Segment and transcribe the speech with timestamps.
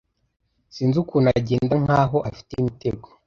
[0.73, 3.07] sinzi ukuntu agenda mkaho afite imitego